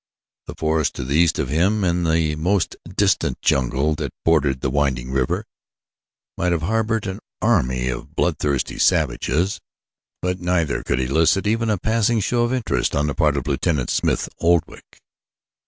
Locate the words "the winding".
4.61-5.11